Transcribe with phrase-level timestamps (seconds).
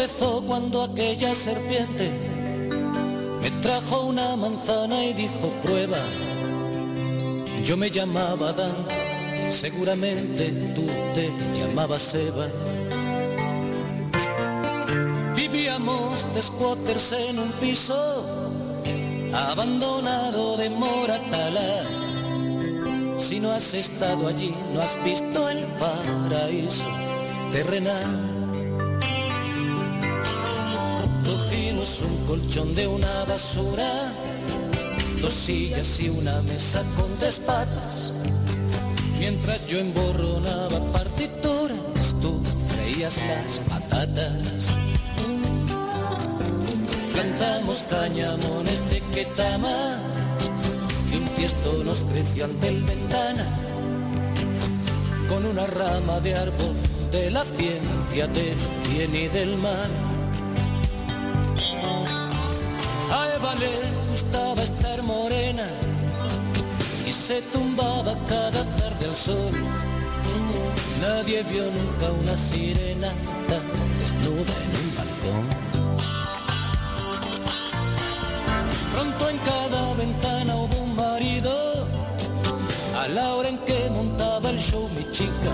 [0.00, 2.10] empezó cuando aquella serpiente
[3.42, 5.98] me trajo una manzana y dijo prueba.
[7.62, 8.76] Yo me llamaba Adán,
[9.50, 12.46] seguramente tú te llamabas Eva.
[15.36, 18.24] Vivíamos de squatters en un piso
[19.34, 21.82] abandonado de Moratala.
[23.18, 26.86] Si no has estado allí, no has visto el paraíso
[27.52, 28.29] terrenal.
[32.30, 33.90] Colchón de una basura,
[35.20, 38.12] dos sillas y una mesa con tres patas.
[39.18, 44.68] Mientras yo emborronaba partituras, tú freías las patatas.
[47.12, 49.98] Plantamos cañamones de Ketama
[51.12, 53.44] y un tiesto nos creció ante el ventana
[55.28, 56.76] con una rama de árbol
[57.10, 58.56] de la ciencia del
[58.88, 60.09] bien y del mal.
[63.58, 65.66] Le gustaba estar morena
[67.06, 69.52] y se zumbaba cada tarde al sol.
[71.00, 73.08] Nadie vio nunca una sirena
[73.48, 73.64] tan
[73.98, 75.46] desnuda en un balcón.
[78.94, 81.52] Pronto en cada ventana hubo un marido,
[83.02, 85.52] a la hora en que montaba el show mi chica.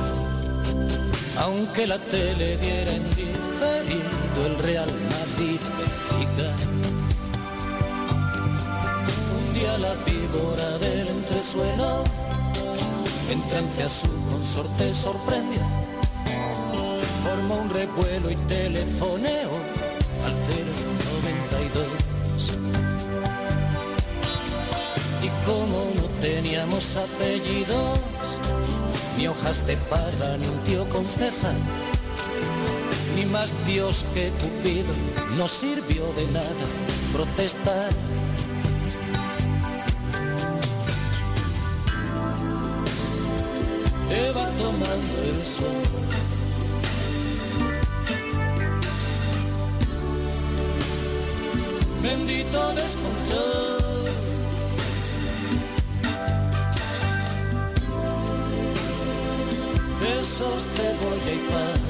[1.40, 6.85] Aunque la tele diera en diferido el Real Madrid Benfica.
[9.66, 12.02] La víbora del entresuelo,
[13.30, 15.60] en trance a su consorte sorprendió.
[17.22, 19.50] Formó un revuelo y telefoneó
[20.24, 21.86] al 092.
[25.22, 27.98] Y como no teníamos apellidos,
[29.18, 31.52] ni hojas de parra, ni un tío con ceja,
[33.14, 34.94] ni más Dios que Cupido,
[35.36, 36.64] no sirvió de nada
[37.12, 37.90] protestar.
[44.16, 45.82] Eva tomando el sol.
[52.02, 53.76] Bendito descontrol.
[60.00, 61.80] besos, cebolla y pan.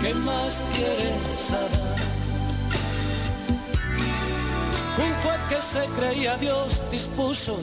[0.00, 1.89] ¿Qué más quieres saber?
[5.02, 7.56] Un juez que se creía Dios dispuso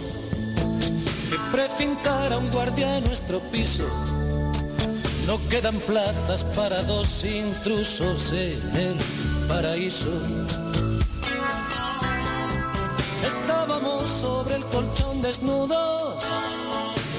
[1.30, 3.84] que precincara un guardia en nuestro piso.
[5.28, 8.98] No quedan plazas para dos intrusos en el
[9.48, 10.10] paraíso.
[13.26, 16.24] Estábamos sobre el colchón desnudos,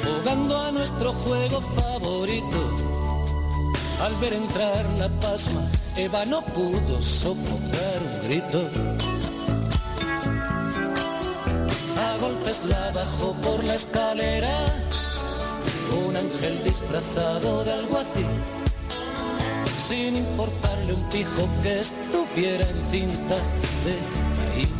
[0.04, 2.60] jugando a nuestro juego favorito.
[4.02, 9.17] Al ver entrar la pasma, Eva no pudo sofocar un grito.
[12.48, 14.56] Golpes la bajó por la escalera,
[16.06, 18.26] un ángel disfrazado de alguacil,
[19.86, 23.34] sin importarle un pijo que estuviera en cinta
[23.84, 23.94] de
[24.36, 24.74] caín.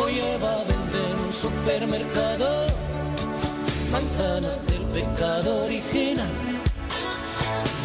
[0.00, 2.66] Hoy Eva vende en un supermercado
[3.92, 6.26] manzanas del pecado original.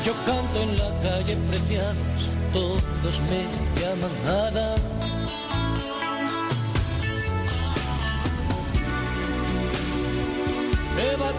[0.06, 3.46] Yo canto en la calle preciados, todos me
[3.80, 5.03] llaman Ada.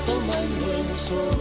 [0.06, 1.38] Tomando el sol.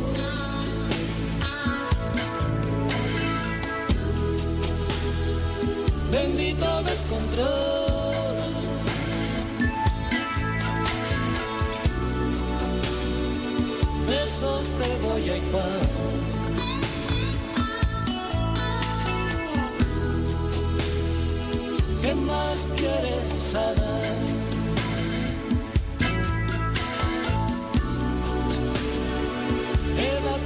[6.12, 7.94] Bendito descontrol.
[14.08, 16.24] besos, cebolla y pan.
[22.02, 24.43] ¿Qué más quieres saber?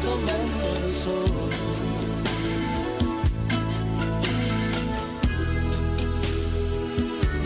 [0.07, 1.49] Tomando el sol.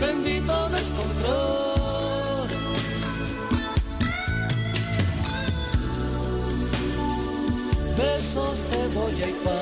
[0.00, 1.62] Bendito descontrol.
[7.96, 9.61] besos, cebolla y pan.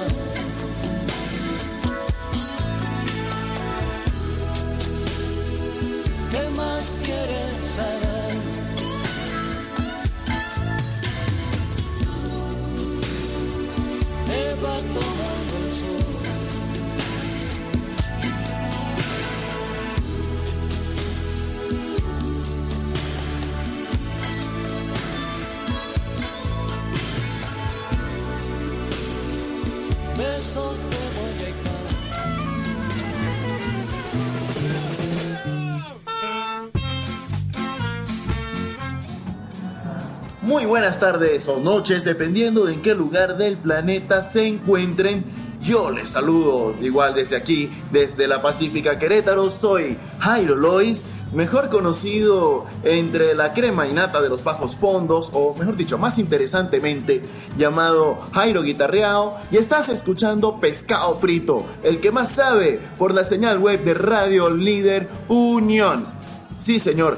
[40.51, 45.23] Muy buenas tardes o noches, dependiendo de en qué lugar del planeta se encuentren.
[45.63, 49.49] Yo les saludo igual desde aquí, desde la Pacífica Querétaro.
[49.49, 55.55] Soy Jairo Lois, mejor conocido entre la crema y nata de los bajos fondos, o
[55.55, 57.23] mejor dicho, más interesantemente,
[57.57, 59.39] llamado Jairo Guitarreao.
[59.53, 64.51] Y estás escuchando Pescado Frito, el que más sabe por la señal web de Radio
[64.51, 66.20] Líder Unión.
[66.61, 67.17] Sí, señor.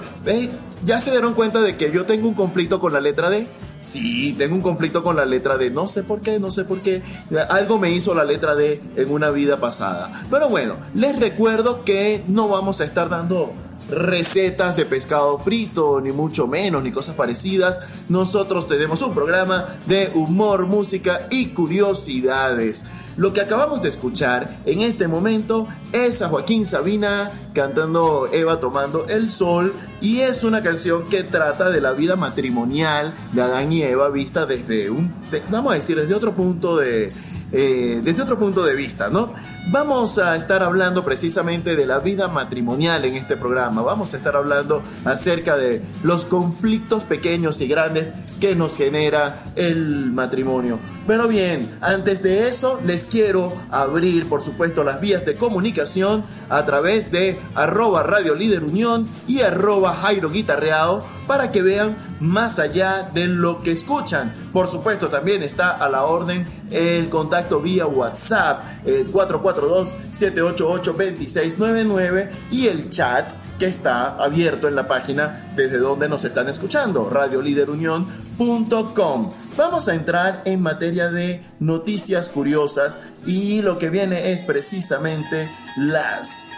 [0.85, 3.47] ¿Ya se dieron cuenta de que yo tengo un conflicto con la letra D?
[3.81, 5.71] Sí, tengo un conflicto con la letra D.
[5.71, 7.03] No sé por qué, no sé por qué.
[7.51, 10.11] Algo me hizo la letra D en una vida pasada.
[10.31, 13.53] Pero bueno, les recuerdo que no vamos a estar dando
[13.91, 17.81] recetas de pescado frito, ni mucho menos, ni cosas parecidas.
[18.09, 22.85] Nosotros tenemos un programa de humor, música y curiosidades.
[23.17, 29.07] Lo que acabamos de escuchar en este momento es a Joaquín Sabina cantando Eva tomando
[29.09, 33.83] el sol y es una canción que trata de la vida matrimonial de Adán y
[33.83, 35.13] Eva vista desde un,
[35.51, 37.13] vamos a decir, desde otro punto de,
[37.53, 39.33] eh, desde otro punto de vista, ¿no?
[39.69, 43.83] Vamos a estar hablando precisamente de la vida matrimonial en este programa.
[43.83, 50.11] Vamos a estar hablando acerca de los conflictos pequeños y grandes que nos genera el
[50.11, 50.81] matrimonio.
[51.07, 56.65] Pero bien, antes de eso les quiero abrir por supuesto las vías de comunicación a
[56.65, 63.09] través de arroba Radio Líder Unión y arroba Jairo Guitarreado para que vean más allá
[63.15, 64.33] de lo que escuchan.
[64.53, 69.07] Por supuesto también está a la orden el contacto vía WhatsApp el
[69.55, 77.09] 442-788-2699 y el chat que está abierto en la página desde donde nos están escuchando,
[77.09, 79.33] radioliderunión.com.
[79.57, 86.51] Vamos a entrar en materia de noticias curiosas y lo que viene es precisamente las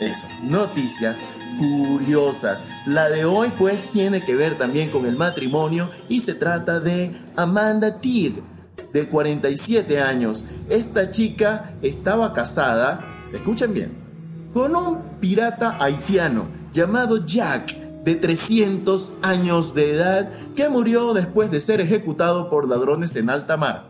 [0.00, 1.24] eso, noticias
[1.58, 2.64] curiosas.
[2.86, 7.12] La de hoy pues tiene que ver también con el matrimonio y se trata de
[7.36, 8.42] Amanda Teague,
[8.92, 10.44] de 47 años.
[10.68, 13.92] Esta chica estaba casada, escuchen bien,
[14.52, 21.60] con un pirata haitiano llamado Jack, de 300 años de edad, que murió después de
[21.60, 23.88] ser ejecutado por ladrones en alta mar.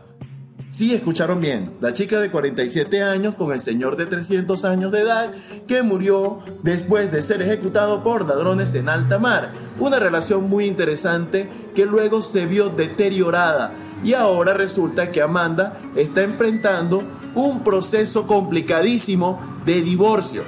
[0.69, 5.01] Sí, escucharon bien, la chica de 47 años con el señor de 300 años de
[5.01, 5.31] edad
[5.67, 9.51] que murió después de ser ejecutado por ladrones en alta mar.
[9.79, 13.73] Una relación muy interesante que luego se vio deteriorada
[14.03, 17.03] y ahora resulta que Amanda está enfrentando
[17.35, 20.43] un proceso complicadísimo de divorcio.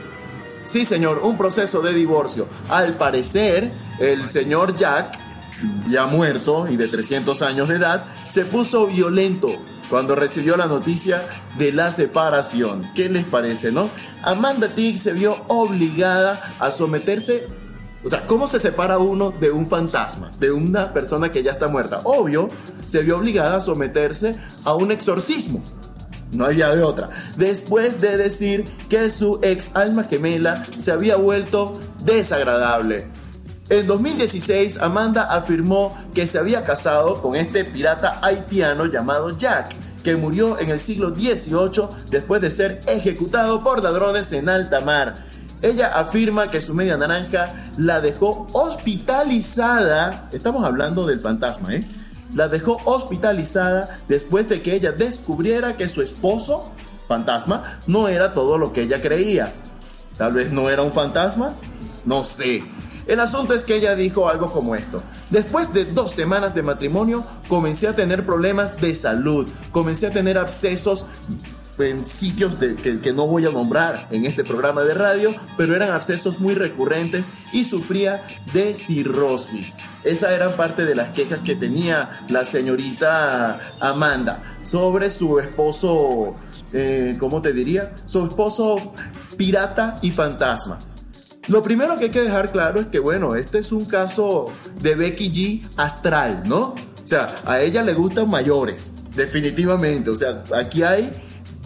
[0.66, 2.48] Sí, señor, un proceso de divorcio.
[2.70, 5.20] Al parecer, el señor Jack,
[5.90, 9.50] ya muerto y de 300 años de edad, se puso violento
[9.90, 11.28] cuando recibió la noticia
[11.58, 12.90] de la separación.
[12.96, 13.90] ¿Qué les parece, no?
[14.24, 17.48] Amanda Tigg se vio obligada a someterse
[18.04, 21.68] o sea, ¿cómo se separa uno de un fantasma, de una persona que ya está
[21.68, 22.02] muerta?
[22.04, 22.48] Obvio,
[22.86, 25.64] se vio obligada a someterse a un exorcismo.
[26.34, 27.10] No había de otra.
[27.36, 33.06] Después de decir que su ex alma gemela se había vuelto desagradable.
[33.70, 40.16] En 2016, Amanda afirmó que se había casado con este pirata haitiano llamado Jack, que
[40.16, 45.31] murió en el siglo XVIII después de ser ejecutado por ladrones en alta mar.
[45.62, 50.30] Ella afirma que su media naranja la dejó hospitalizada.
[50.32, 51.86] Estamos hablando del fantasma, ¿eh?
[52.34, 56.72] la dejó hospitalizada después de que ella descubriera que su esposo,
[57.08, 59.52] fantasma, no era todo lo que ella creía.
[60.18, 61.54] Tal vez no era un fantasma,
[62.06, 62.64] no sé.
[63.08, 65.02] El asunto es que ella dijo algo como esto.
[65.30, 70.38] Después de dos semanas de matrimonio, comencé a tener problemas de salud, comencé a tener
[70.38, 71.06] abscesos
[71.84, 76.40] en sitios que, no voy a nombrar en este programa de radio, pero eran abscesos
[76.40, 78.24] muy recurrentes y sufría
[78.54, 79.78] de cirrosis.
[80.04, 86.36] Esa eran parte de las quejas que tenía la señorita Amanda sobre su esposo,
[86.74, 87.94] eh, ¿cómo te diría?
[88.06, 88.94] Su esposo
[89.38, 90.80] pirata y fantasma.
[91.48, 94.46] Lo primero que hay que dejar claro es que, bueno, este es un caso
[94.80, 96.76] de Becky G astral, ¿no?
[97.04, 100.12] O sea, a ella le gustan mayores, definitivamente.
[100.12, 101.12] O sea, aquí hay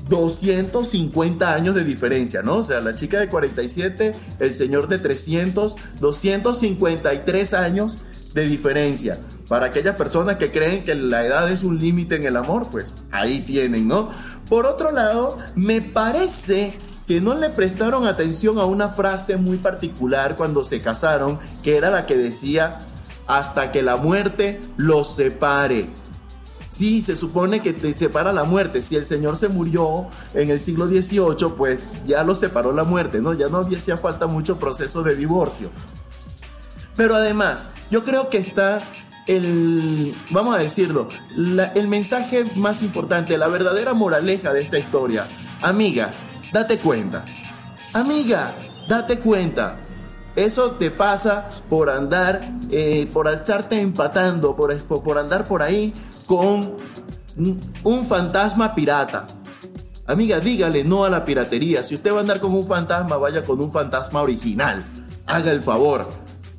[0.10, 2.58] 250 años de diferencia, ¿no?
[2.58, 7.98] O sea, la chica de 47, el señor de 300, 253 años
[8.34, 9.20] de diferencia.
[9.48, 12.94] Para aquellas personas que creen que la edad es un límite en el amor, pues
[13.12, 14.10] ahí tienen, ¿no?
[14.50, 16.74] Por otro lado, me parece
[17.08, 21.92] que no le prestaron atención a una frase muy particular cuando se casaron, que era
[21.92, 22.80] la que decía,
[23.28, 25.88] hasta que la muerte los separe.
[26.76, 28.82] Sí, se supone que te separa la muerte.
[28.82, 33.22] Si el Señor se murió en el siglo XVIII, pues ya lo separó la muerte,
[33.22, 33.32] ¿no?
[33.32, 35.70] Ya no hacía falta mucho proceso de divorcio.
[36.98, 38.82] Pero además, yo creo que está
[39.26, 45.30] el, vamos a decirlo, el mensaje más importante, la verdadera moraleja de esta historia.
[45.62, 46.12] Amiga,
[46.52, 47.24] date cuenta.
[47.94, 48.54] Amiga,
[48.90, 49.78] date cuenta.
[50.36, 55.94] Eso te pasa por andar, eh, por estarte empatando, por, por andar por ahí
[56.26, 56.76] con
[57.84, 59.28] un fantasma pirata.
[60.08, 61.84] Amiga, dígale no a la piratería.
[61.84, 64.84] Si usted va a andar con un fantasma, vaya con un fantasma original.
[65.26, 66.08] Haga el favor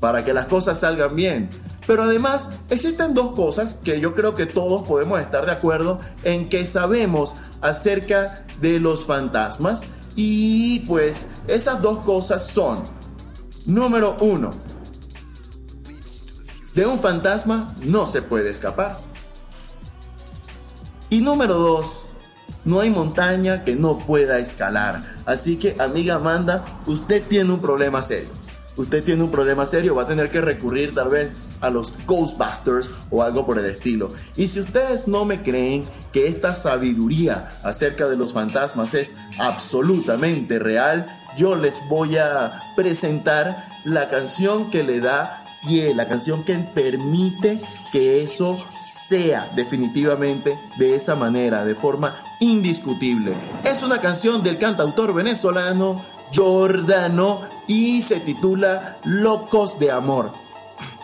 [0.00, 1.48] para que las cosas salgan bien.
[1.86, 6.48] Pero además existen dos cosas que yo creo que todos podemos estar de acuerdo en
[6.48, 9.82] que sabemos acerca de los fantasmas.
[10.16, 12.82] Y pues esas dos cosas son,
[13.66, 14.50] número uno,
[16.74, 19.05] de un fantasma no se puede escapar.
[21.10, 22.04] Y número dos,
[22.64, 25.02] no hay montaña que no pueda escalar.
[25.24, 28.30] Así que, amiga Amanda, usted tiene un problema serio
[28.76, 32.90] usted tiene un problema serio, va a tener que recurrir tal vez a los Ghostbusters
[33.10, 34.12] o algo por el estilo.
[34.36, 40.58] Y si ustedes no me creen que esta sabiduría acerca de los fantasmas es absolutamente
[40.58, 46.54] real, yo les voy a presentar la canción que le da pie, la canción que
[46.58, 47.60] permite
[47.92, 53.34] que eso sea definitivamente de esa manera, de forma indiscutible.
[53.64, 56.02] Es una canción del cantautor venezolano
[56.34, 60.32] Jordano y se titula Locos de Amor.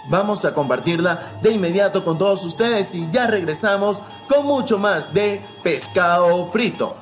[0.09, 5.40] Vamos a compartirla de inmediato con todos ustedes y ya regresamos con mucho más de
[5.62, 6.97] pescado frito.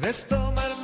[0.00, 0.77] Puedes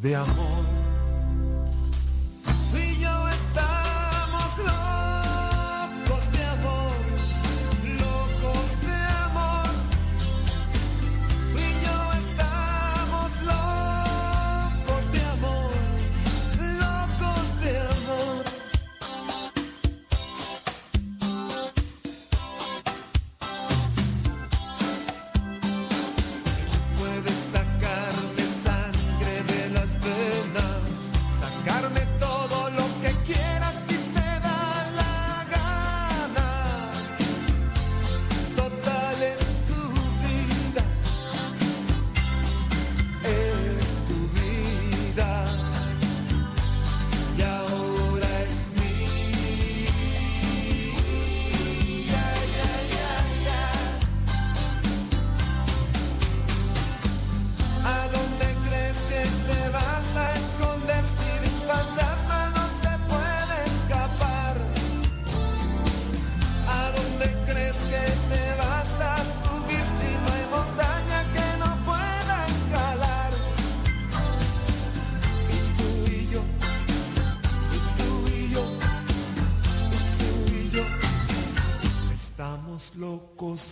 [0.00, 0.47] de amor.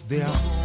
[0.09, 0.35] De amor.
[0.35, 0.55] Y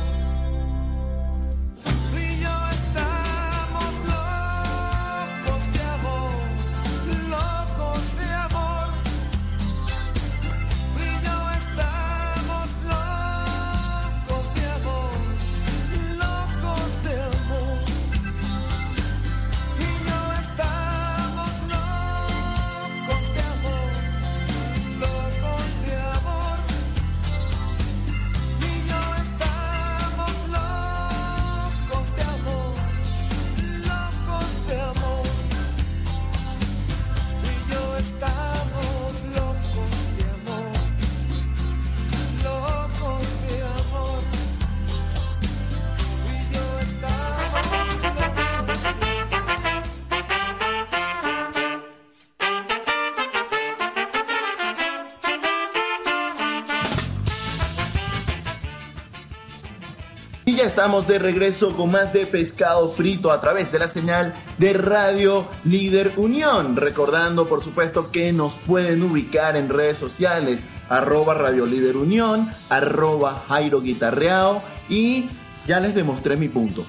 [60.65, 65.48] estamos de regreso con más de pescado frito a través de la señal de Radio
[65.63, 66.75] Líder Unión.
[66.75, 73.44] Recordando, por supuesto, que nos pueden ubicar en redes sociales, arroba Radio Líder Unión, arroba
[73.48, 75.30] Jairo Guitarreao y
[75.65, 76.86] ya les demostré mi punto.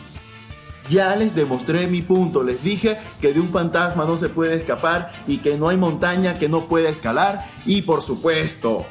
[0.91, 5.11] Ya les demostré mi punto, les dije que de un fantasma no se puede escapar
[5.27, 8.85] y que no hay montaña que no pueda escalar y por supuesto,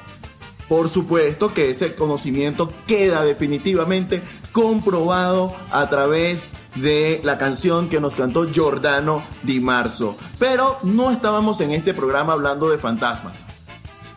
[0.71, 4.21] por supuesto que ese conocimiento queda definitivamente
[4.53, 10.15] comprobado a través de la canción que nos cantó Giordano Di Marzo.
[10.39, 13.41] Pero no estábamos en este programa hablando de fantasmas.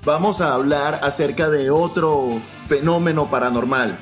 [0.04, 3.98] Vamos a hablar acerca de otro fenómeno paranormal,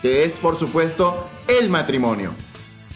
[0.00, 1.16] que es por supuesto
[1.48, 2.34] el matrimonio.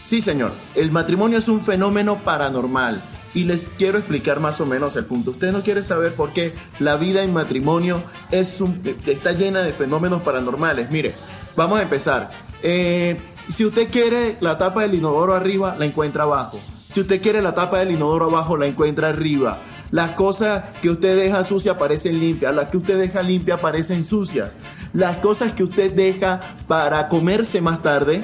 [0.05, 4.95] Sí, señor, el matrimonio es un fenómeno paranormal y les quiero explicar más o menos
[4.95, 5.31] el punto.
[5.31, 9.73] Usted no quiere saber por qué la vida en matrimonio es un, está llena de
[9.73, 10.91] fenómenos paranormales.
[10.91, 11.13] Mire,
[11.55, 12.31] vamos a empezar.
[12.63, 16.59] Eh, si usted quiere la tapa del inodoro arriba, la encuentra abajo.
[16.89, 19.61] Si usted quiere la tapa del inodoro abajo, la encuentra arriba.
[19.91, 24.57] Las cosas que usted deja sucias parecen limpias, las que usted deja limpias parecen sucias.
[24.93, 28.23] Las cosas que usted deja para comerse más tarde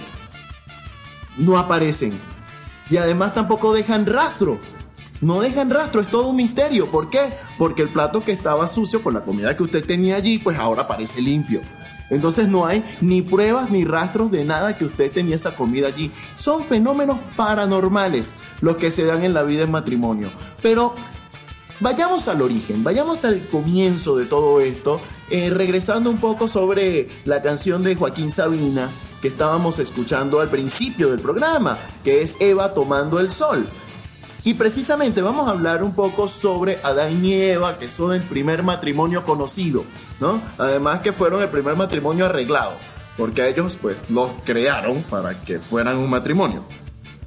[1.37, 2.17] no aparecen.
[2.89, 4.59] Y además tampoco dejan rastro.
[5.21, 6.91] No dejan rastro, es todo un misterio.
[6.91, 7.29] ¿Por qué?
[7.57, 10.87] Porque el plato que estaba sucio con la comida que usted tenía allí, pues ahora
[10.87, 11.61] parece limpio.
[12.09, 16.11] Entonces no hay ni pruebas ni rastros de nada que usted tenía esa comida allí.
[16.35, 20.29] Son fenómenos paranormales los que se dan en la vida en matrimonio.
[20.61, 20.93] Pero
[21.79, 27.41] vayamos al origen, vayamos al comienzo de todo esto, eh, regresando un poco sobre la
[27.41, 28.89] canción de Joaquín Sabina
[29.21, 33.67] que estábamos escuchando al principio del programa, que es Eva tomando el sol.
[34.47, 38.63] Y precisamente vamos a hablar un poco sobre Adán y Eva, que son el primer
[38.63, 39.83] matrimonio conocido,
[40.21, 40.39] ¿no?
[40.57, 42.71] Además que fueron el primer matrimonio arreglado,
[43.17, 46.63] porque a ellos pues los crearon para que fueran un matrimonio.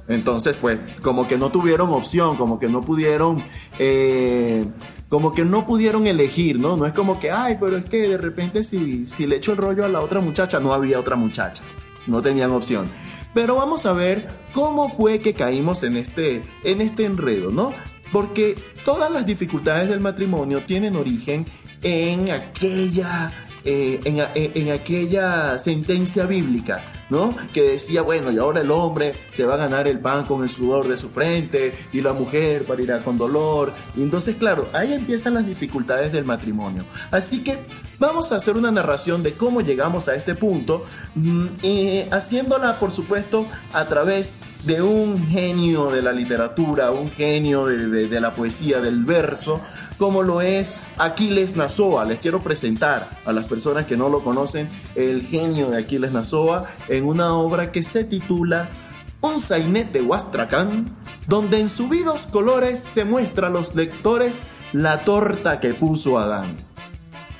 [0.07, 3.43] Entonces pues como que no tuvieron opción, como que no pudieron...
[3.77, 4.65] Eh,
[5.07, 6.75] como que no pudieron elegir, ¿no?
[6.75, 9.59] No es como que, ay, pero es que de repente si, si le echo el
[9.59, 11.61] rollo a la otra muchacha, no había otra muchacha.
[12.07, 12.87] No tenían opción.
[13.33, 17.73] Pero vamos a ver cómo fue que caímos en este, en este enredo, ¿no?
[18.11, 21.45] Porque todas las dificultades del matrimonio tienen origen
[21.81, 23.31] en aquella,
[23.63, 27.35] eh, en, en aquella sentencia bíblica ¿no?
[27.53, 30.49] Que decía, bueno, y ahora el hombre se va a ganar el pan con el
[30.49, 33.73] sudor de su frente y la mujer parirá con dolor.
[33.97, 36.85] Y entonces, claro, ahí empiezan las dificultades del matrimonio.
[37.11, 37.57] Así que
[38.01, 40.83] vamos a hacer una narración de cómo llegamos a este punto,
[41.13, 41.45] mm,
[42.11, 48.19] haciéndola, por supuesto, a través de un genio de la literatura, un genio de, de
[48.19, 49.61] la poesía, del verso,
[49.99, 52.05] como lo es Aquiles Nazoa.
[52.05, 56.65] Les quiero presentar a las personas que no lo conocen el genio de Aquiles Nazoa
[56.87, 58.67] en una obra que se titula
[59.21, 60.87] Un sainete de Huastracán,
[61.27, 64.41] donde en subidos colores se muestra a los lectores
[64.73, 66.70] la torta que puso Adán.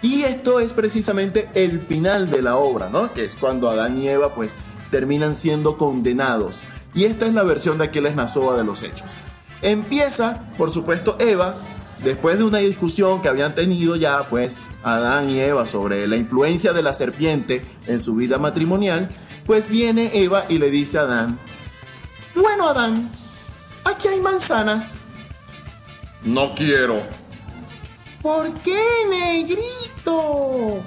[0.01, 3.13] Y esto es precisamente el final de la obra, ¿no?
[3.13, 4.57] Que es cuando Adán y Eva pues
[4.89, 6.63] terminan siendo condenados.
[6.93, 9.13] Y esta es la versión de Aquiles Nazoa de los hechos.
[9.61, 11.55] Empieza, por supuesto, Eva
[12.03, 16.73] Después de una discusión que habían tenido ya, pues, Adán y Eva sobre la influencia
[16.73, 19.07] de la serpiente en su vida matrimonial,
[19.45, 21.39] pues viene Eva y le dice a Adán,
[22.33, 23.09] bueno Adán,
[23.83, 25.01] aquí hay manzanas.
[26.23, 27.03] No quiero.
[28.21, 28.79] ¿Por qué,
[29.09, 30.81] negrito?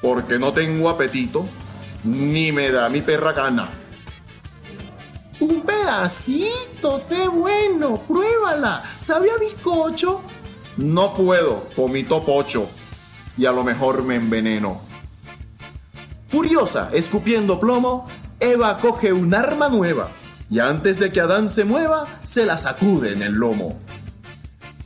[0.00, 1.46] Porque no tengo apetito,
[2.04, 3.68] ni me da mi perra gana.
[5.40, 8.82] Un pedacito, sé bueno, pruébala.
[8.98, 10.22] ¿Sabe a bizcocho?
[10.76, 12.68] No puedo, comito pocho
[13.36, 14.80] y a lo mejor me enveneno.
[16.28, 18.06] Furiosa, escupiendo plomo,
[18.40, 20.10] Eva coge un arma nueva
[20.50, 23.78] y antes de que Adán se mueva, se la sacude en el lomo.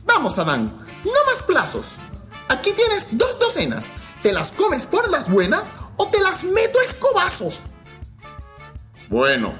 [0.05, 0.71] Vamos, Adán,
[1.05, 1.95] no más plazos.
[2.47, 3.93] Aquí tienes dos docenas.
[4.23, 7.69] ¿Te las comes por las buenas o te las meto a escobazos?
[9.07, 9.53] Bueno,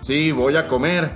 [0.00, 1.10] sí, voy a comer,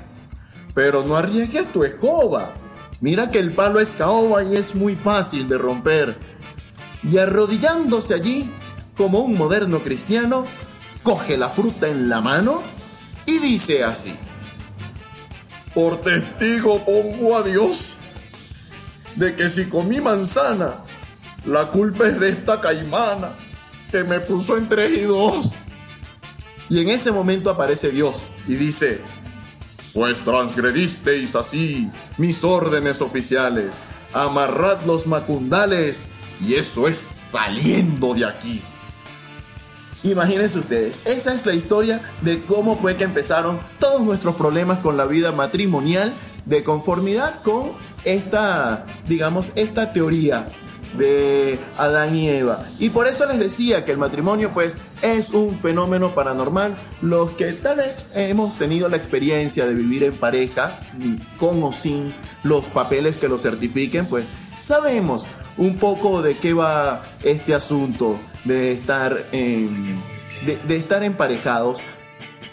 [0.75, 2.55] pero no arriesgues tu escoba.
[3.01, 6.19] Mira que el palo es caoba y es muy fácil de romper.
[7.03, 8.51] Y arrodillándose allí,
[8.97, 10.45] como un moderno cristiano,
[11.03, 12.63] coge la fruta en la mano
[13.27, 14.15] y dice así.
[15.75, 17.98] Por testigo pongo a Dios
[19.19, 20.75] de que si comí manzana,
[21.45, 23.31] la culpa es de esta caimana
[23.91, 25.51] que me puso en tres y dos.
[26.69, 29.01] Y en ese momento aparece Dios y dice,
[29.93, 33.83] pues transgredisteis así mis órdenes oficiales.
[34.13, 36.07] Amarrad los macundales
[36.41, 38.63] y eso es saliendo de aquí.
[40.05, 44.97] Imagínense ustedes, esa es la historia de cómo fue que empezaron todos nuestros problemas con
[44.97, 47.73] la vida matrimonial de conformidad con
[48.15, 50.49] esta, digamos, esta teoría
[50.97, 52.65] de Adán y Eva.
[52.79, 56.75] Y por eso les decía que el matrimonio pues es un fenómeno paranormal.
[57.03, 60.81] Los que tal vez hemos tenido la experiencia de vivir en pareja,
[61.39, 67.03] con o sin los papeles que lo certifiquen, pues sabemos un poco de qué va
[67.23, 71.81] este asunto de estar, de, estar emparejados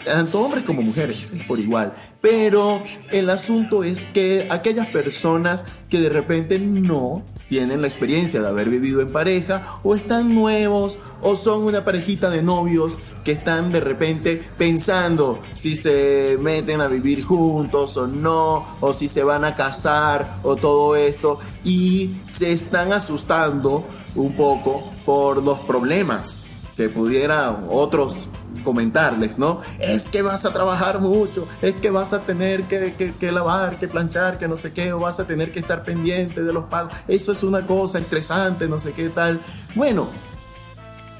[0.06, 1.92] tanto hombres como mujeres, es por igual.
[2.20, 8.46] Pero el asunto es que aquellas personas que de repente no tienen la experiencia de
[8.46, 13.72] haber vivido en pareja, o están nuevos, o son una parejita de novios que están
[13.72, 19.44] de repente pensando si se meten a vivir juntos o no, o si se van
[19.44, 26.38] a casar, o todo esto, y se están asustando un poco por los problemas
[26.76, 28.30] que pudieran otros
[28.66, 29.60] comentarles, ¿no?
[29.78, 33.86] Es que vas a trabajar mucho, es que vas a tener que, que, lavar, que
[33.86, 36.92] planchar, que no sé qué, o vas a tener que estar pendiente de los pagos.
[37.06, 39.38] Eso es una cosa estresante, no sé qué tal.
[39.76, 40.08] Bueno,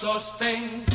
[0.00, 0.89] sostém.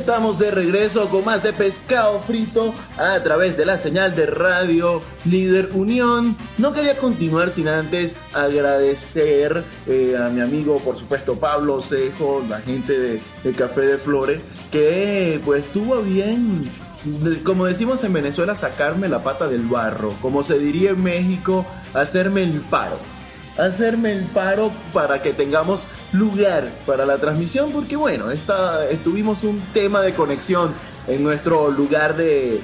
[0.00, 5.02] Estamos de regreso con más de pescado frito a través de la señal de radio
[5.26, 6.34] Líder Unión.
[6.56, 12.62] No quería continuar sin antes agradecer eh, a mi amigo, por supuesto, Pablo Cejo, la
[12.62, 14.40] gente de, de Café de Flores,
[14.72, 16.66] que pues tuvo bien,
[17.44, 22.44] como decimos en Venezuela, sacarme la pata del barro, como se diría en México, hacerme
[22.44, 22.96] el paro
[23.66, 29.60] hacerme el paro para que tengamos lugar para la transmisión, porque bueno, esta, tuvimos un
[29.72, 30.72] tema de conexión
[31.06, 32.60] en nuestro lugar de,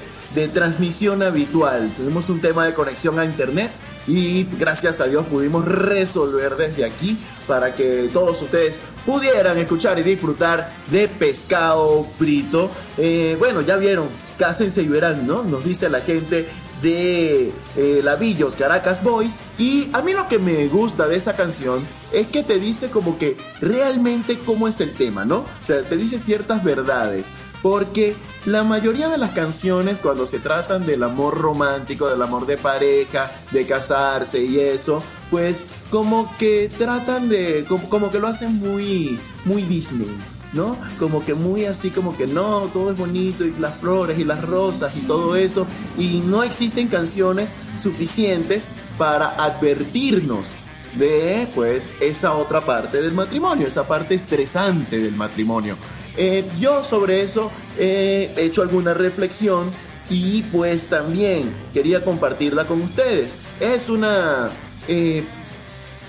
[0.53, 1.91] transmisión habitual.
[1.97, 3.71] Tuvimos un tema de conexión a internet
[4.07, 10.03] y gracias a Dios pudimos resolver desde aquí para que todos ustedes pudieran escuchar y
[10.03, 12.69] disfrutar de pescado frito.
[12.99, 15.43] Eh, bueno, ya vieron, cásense y verán, ¿no?
[15.43, 16.47] Nos dice la gente
[16.81, 19.37] de eh, Lavillos, Caracas Boys.
[19.57, 23.17] Y a mí lo que me gusta de esa canción es que te dice como
[23.17, 25.37] que realmente cómo es el tema, ¿no?
[25.37, 27.31] O sea, te dice ciertas verdades.
[27.61, 32.57] Porque la mayoría de las canciones cuando se tratan del amor romántico, del amor de
[32.57, 38.55] pareja, de casarse y eso, pues como que tratan de, como, como que lo hacen
[38.55, 40.15] muy, muy Disney.
[40.53, 40.77] ¿No?
[40.97, 44.41] Como que muy así, como que no, todo es bonito y las flores y las
[44.41, 45.67] rosas y todo eso.
[45.97, 50.49] Y no existen canciones suficientes para advertirnos
[50.95, 55.75] de, pues, esa otra parte del matrimonio, esa parte estresante del matrimonio.
[56.15, 59.69] Eh, yo sobre eso he hecho alguna reflexión
[60.09, 63.37] y pues también quería compartirla con ustedes.
[63.59, 64.49] Es una...
[64.87, 65.23] eh,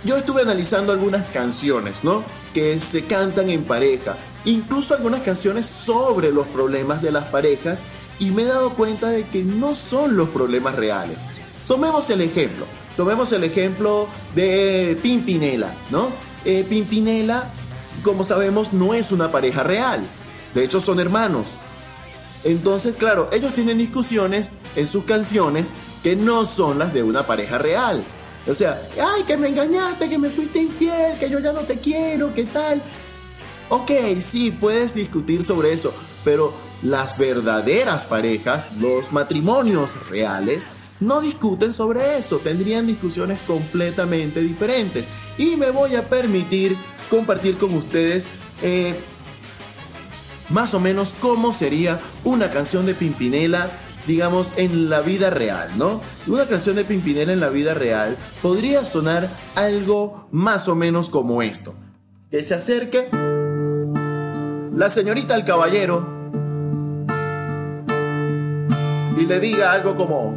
[0.05, 2.23] yo estuve analizando algunas canciones, ¿no?
[2.55, 4.17] Que se cantan en pareja.
[4.49, 7.83] Incluso algunas canciones sobre los problemas de las parejas.
[8.19, 11.19] Y me he dado cuenta de que no son los problemas reales.
[11.67, 12.65] Tomemos el ejemplo.
[12.97, 16.09] Tomemos el ejemplo de Pimpinela, ¿no?
[16.47, 17.45] Eh, Pimpinela,
[18.03, 20.01] como sabemos, no es una pareja real.
[20.55, 21.59] De hecho, son hermanos.
[22.43, 27.59] Entonces, claro, ellos tienen discusiones en sus canciones que no son las de una pareja
[27.59, 28.03] real.
[28.47, 31.79] O sea, ay, que me engañaste, que me fuiste infiel, que yo ya no te
[31.79, 32.81] quiero, ¿qué tal?
[33.71, 35.93] Ok, sí, puedes discutir sobre eso,
[36.25, 40.69] pero las verdaderas parejas, los matrimonios reales,
[41.01, 45.09] no discuten sobre eso, tendrían discusiones completamente diferentes.
[45.37, 46.77] Y me voy a permitir
[47.11, 48.29] compartir con ustedes
[48.63, 48.95] eh,
[50.49, 53.71] más o menos cómo sería una canción de Pimpinela
[54.07, 56.01] digamos, en la vida real, ¿no?
[56.29, 61.43] Una canción de Pimpinela en la vida real podría sonar algo más o menos como
[61.43, 61.75] esto.
[62.31, 63.11] Que se acerque
[64.79, 66.07] la señorita al caballero
[69.19, 70.33] y le diga algo como...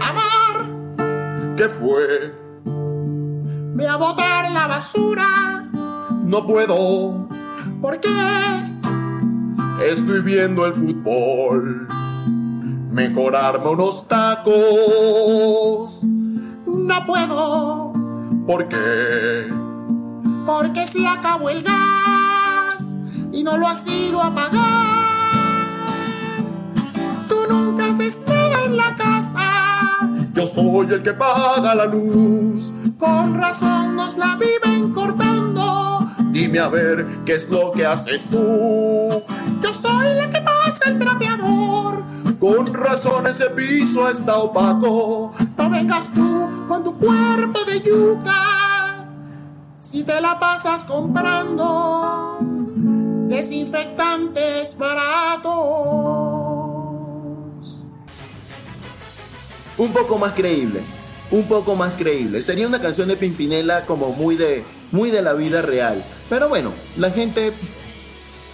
[0.00, 2.32] Amor, ¿qué fue?
[3.74, 5.68] Voy a botar la basura.
[6.24, 7.26] No puedo.
[7.80, 8.08] ¿Por qué?
[9.84, 11.88] Estoy viendo el fútbol.
[12.92, 14.54] Mejorarme unos tacos.
[16.04, 17.92] No puedo.
[18.46, 19.52] ¿Por qué?
[20.46, 22.11] Porque se acabó el gas
[23.32, 25.62] y no lo has ido a pagar.
[27.28, 29.98] Tú nunca haces nada en la casa.
[30.34, 32.72] Yo soy el que paga la luz.
[32.98, 35.98] Con razón nos la viven cortando.
[36.30, 39.08] Dime a ver qué es lo que haces tú.
[39.62, 42.04] Yo soy la que pasa el trapeador.
[42.38, 45.32] Con razón ese piso está opaco.
[45.56, 49.06] No vengas tú con tu cuerpo de yuca.
[49.80, 52.61] Si te la pasas comprando
[53.32, 55.52] desinfectantes baratos.
[59.78, 60.80] Un poco más creíble,
[61.30, 62.42] un poco más creíble.
[62.42, 66.04] Sería una canción de Pimpinela como muy de, muy de la vida real.
[66.28, 67.52] Pero bueno, la gente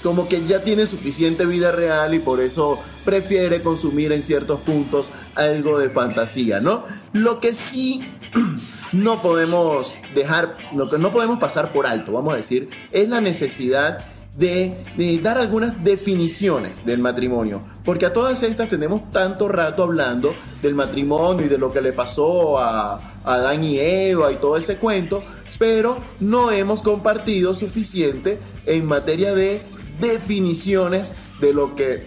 [0.03, 5.11] como que ya tiene suficiente vida real y por eso prefiere consumir en ciertos puntos
[5.35, 6.85] algo de fantasía, ¿no?
[7.13, 8.03] Lo que sí
[8.93, 13.21] no podemos dejar, lo que no podemos pasar por alto, vamos a decir, es la
[13.21, 14.07] necesidad
[14.39, 17.63] de, dar algunas definiciones del matrimonio.
[17.85, 21.93] Porque a todas estas tenemos tanto rato hablando del matrimonio y de lo que le
[21.93, 25.23] pasó a, a Adán y Eva y todo ese cuento,
[25.59, 29.63] pero no hemos compartido suficiente en materia de
[30.01, 32.05] definiciones de lo que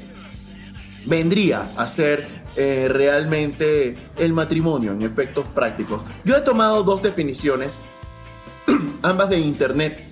[1.06, 6.04] vendría a ser eh, realmente el matrimonio en efectos prácticos.
[6.26, 7.80] Yo he tomado dos definiciones,
[9.02, 10.11] ambas de internet,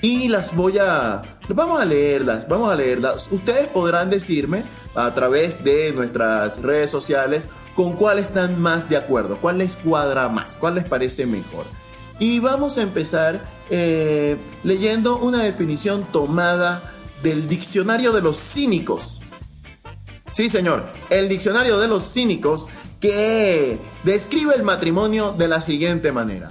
[0.00, 1.22] y las voy a...
[1.48, 3.28] Vamos a leerlas, vamos a leerlas.
[3.32, 4.62] Ustedes podrán decirme
[4.94, 10.28] a través de nuestras redes sociales con cuál están más de acuerdo, cuál les cuadra
[10.28, 11.64] más, cuál les parece mejor.
[12.18, 16.82] Y vamos a empezar eh, leyendo una definición tomada
[17.22, 19.20] del diccionario de los cínicos.
[20.32, 22.66] Sí, señor, el diccionario de los cínicos
[23.00, 26.50] que describe el matrimonio de la siguiente manera.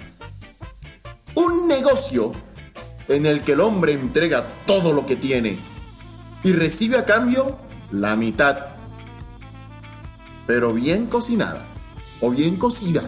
[1.35, 2.31] Un negocio
[3.07, 5.57] en el que el hombre entrega todo lo que tiene
[6.43, 7.57] y recibe a cambio
[7.91, 8.57] la mitad,
[10.45, 11.65] pero bien cocinada
[12.21, 13.03] o bien cocida.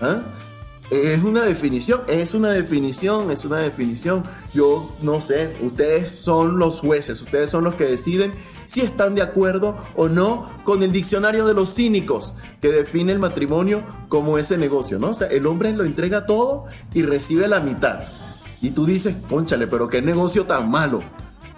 [0.00, 0.22] ¿Ah?
[0.90, 4.24] Es una definición, es una definición, es una definición.
[4.52, 8.32] Yo no sé, ustedes son los jueces, ustedes son los que deciden
[8.64, 13.20] si están de acuerdo o no con el diccionario de los cínicos que define el
[13.20, 15.10] matrimonio como ese negocio, ¿no?
[15.10, 18.00] O sea, el hombre lo entrega todo y recibe la mitad.
[18.60, 21.02] Y tú dices, conchale, pero qué negocio tan malo.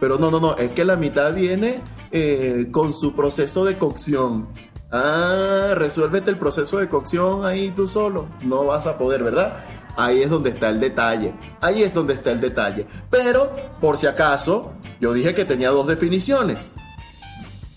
[0.00, 4.48] Pero no, no, no, es que la mitad viene eh, con su proceso de cocción.
[4.90, 8.26] Ah, resuélvete el proceso de cocción ahí tú solo.
[8.44, 9.64] No vas a poder, ¿verdad?
[9.96, 11.34] Ahí es donde está el detalle.
[11.60, 12.86] Ahí es donde está el detalle.
[13.10, 16.70] Pero, por si acaso, yo dije que tenía dos definiciones.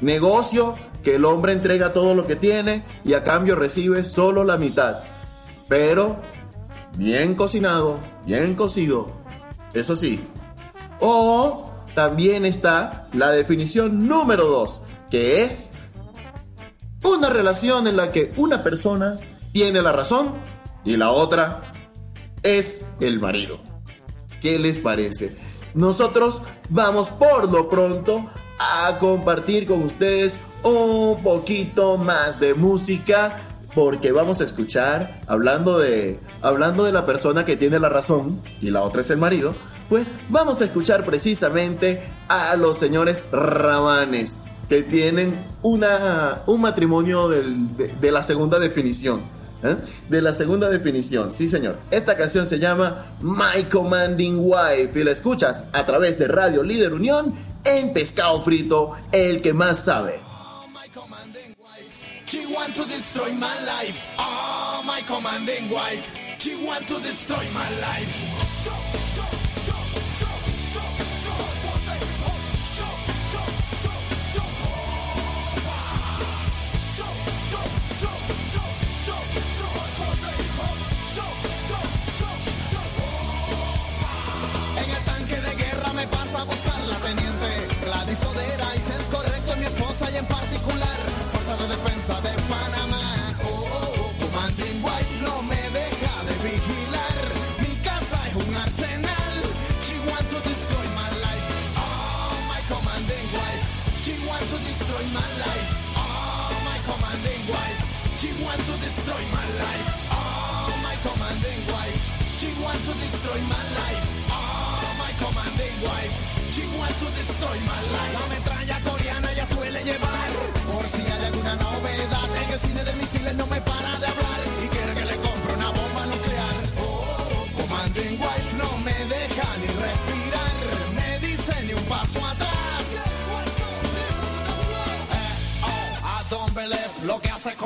[0.00, 4.58] Negocio que el hombre entrega todo lo que tiene y a cambio recibe solo la
[4.58, 4.98] mitad.
[5.68, 6.16] Pero
[6.96, 9.08] bien cocinado, bien cocido.
[9.74, 10.20] Eso sí.
[11.00, 11.65] O
[11.96, 14.80] también está la definición número 2,
[15.10, 15.70] que es
[17.02, 19.16] una relación en la que una persona
[19.52, 20.34] tiene la razón
[20.84, 21.62] y la otra
[22.44, 23.58] es el marido.
[24.40, 25.34] ¿Qué les parece?
[25.76, 26.40] nosotros
[26.70, 28.26] vamos por lo pronto
[28.58, 33.36] a compartir con ustedes un poquito más de música
[33.74, 38.70] porque vamos a escuchar hablando de hablando de la persona que tiene la razón y
[38.70, 39.54] la otra es el marido,
[39.88, 48.10] pues vamos a escuchar precisamente a los señores Rabanes que tienen una, un matrimonio de
[48.10, 49.22] la segunda definición.
[49.62, 49.76] ¿eh?
[50.08, 51.78] De la segunda definición, sí señor.
[51.90, 56.92] Esta canción se llama My Commanding Wife y la escuchas a través de Radio Líder
[56.92, 57.34] Unión
[57.64, 60.20] en Pescado Frito, el que más sabe.
[62.26, 64.04] She want to destroy my life.
[64.18, 66.04] Oh, my commanding wife.
[66.38, 69.05] She want to destroy my life.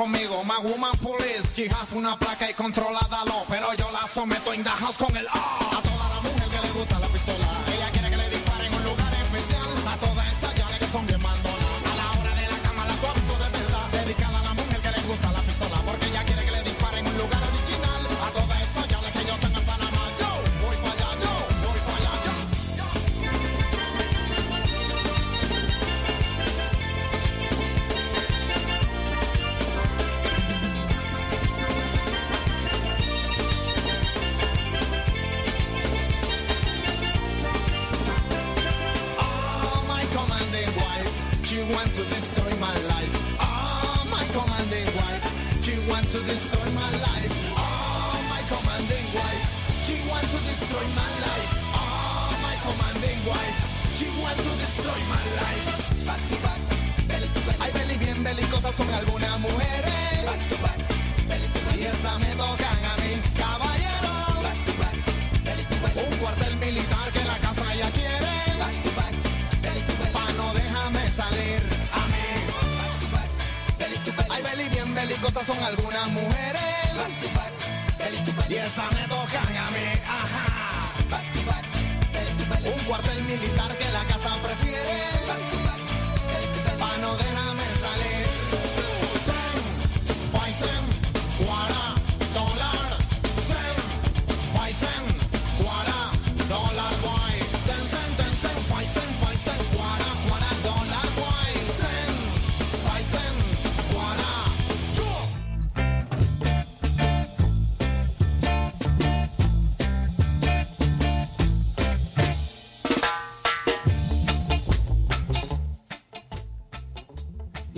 [0.01, 0.43] Conmigo.
[0.43, 3.45] My woman police, she has una placa y controladalo.
[3.49, 5.27] Pero yo la someto the house con el.
[5.27, 7.50] A toda la mujer que le gusta la pistola.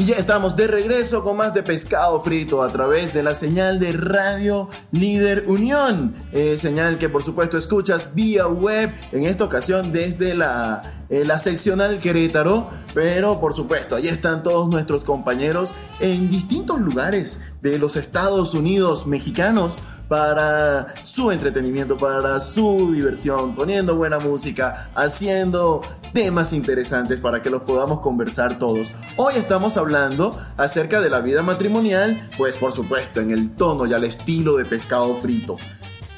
[0.03, 3.79] Y ya estamos de regreso con más de pescado frito a través de la señal
[3.79, 6.13] de Radio Líder Unión.
[6.33, 11.39] Eh, señal que por supuesto escuchas vía web, en esta ocasión desde la, eh, la
[11.39, 12.69] seccional Querétaro.
[12.93, 19.07] Pero por supuesto, ahí están todos nuestros compañeros en distintos lugares de los Estados Unidos
[19.07, 19.77] mexicanos
[20.13, 25.81] para su entretenimiento, para su diversión, poniendo buena música, haciendo
[26.13, 28.93] temas interesantes para que los podamos conversar todos.
[29.17, 33.93] Hoy estamos hablando acerca de la vida matrimonial, pues por supuesto en el tono y
[33.95, 35.57] al estilo de pescado frito.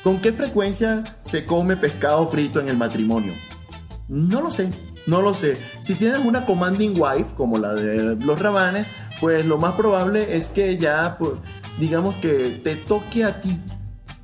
[0.03, 3.31] ¿Con qué frecuencia se come pescado frito en el matrimonio?
[4.09, 4.71] No lo sé,
[5.07, 5.57] no lo sé.
[5.79, 8.91] Si tienes una commanding wife como la de los rabanes,
[9.21, 11.31] pues lo más probable es que ya, pues,
[11.79, 13.57] digamos que te toque a ti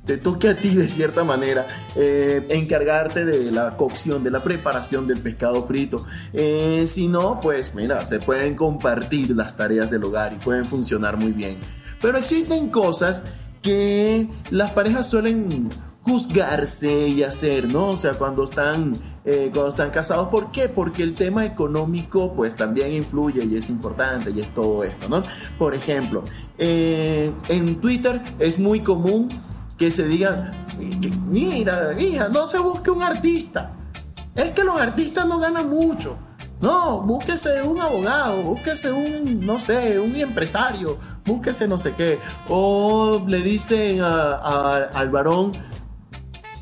[0.04, 5.06] te toque a ti de cierta manera eh, encargarte de la cocción, de la preparación
[5.06, 6.04] del pescado frito.
[6.32, 11.16] Eh, si no, pues mira, se pueden compartir las tareas del hogar y pueden funcionar
[11.16, 11.58] muy bien.
[12.00, 13.22] Pero existen cosas
[13.62, 15.68] que las parejas suelen
[16.02, 17.90] juzgarse y hacer, ¿no?
[17.90, 18.92] O sea, cuando están,
[19.24, 20.68] eh, cuando están casados, ¿por qué?
[20.68, 25.22] Porque el tema económico pues también influye y es importante y es todo esto, ¿no?
[25.60, 26.24] Por ejemplo,
[26.58, 29.28] en Twitter es muy común
[29.82, 33.72] que se diga, que, mira, hija, no se busque un artista.
[34.36, 36.16] Es que los artistas no ganan mucho.
[36.60, 42.20] No, búsquese un abogado, búsquese un, no sé, un empresario, búsquese no sé qué.
[42.48, 45.50] O le dicen al varón,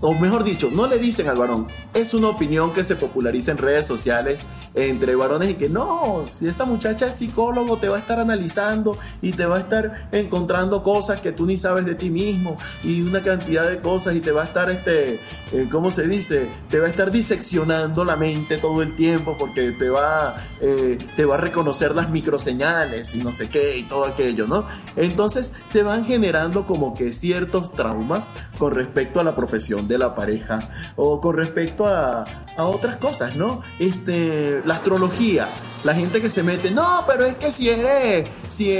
[0.00, 3.58] o mejor dicho, no le dicen al varón, es una opinión que se populariza en
[3.58, 8.00] redes sociales entre varones y que no, si esa muchacha es psicólogo te va a
[8.00, 12.08] estar analizando y te va a estar encontrando cosas que tú ni sabes de ti
[12.08, 15.20] mismo y una cantidad de cosas y te va a estar, este,
[15.52, 16.48] eh, ¿cómo se dice?
[16.68, 21.24] Te va a estar diseccionando la mente todo el tiempo porque te va, eh, te
[21.26, 24.66] va a reconocer las microseñales y no sé qué y todo aquello, ¿no?
[24.96, 30.14] Entonces se van generando como que ciertos traumas con respecto a la profesión de la
[30.14, 30.60] pareja
[30.96, 32.24] o con respecto a,
[32.56, 33.60] a otras cosas, ¿no?
[33.78, 35.48] Este, la astrología.
[35.84, 38.70] La gente que se mete, no, pero es que si eres, si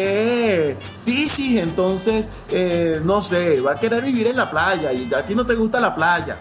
[1.59, 5.47] entonces, eh, no sé, va a querer vivir en la playa y a ti no
[5.47, 6.37] te gusta la playa.